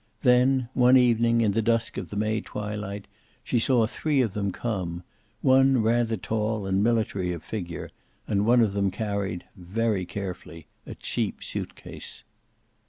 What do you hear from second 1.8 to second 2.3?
of the